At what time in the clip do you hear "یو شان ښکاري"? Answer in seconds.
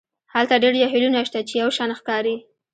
1.61-2.35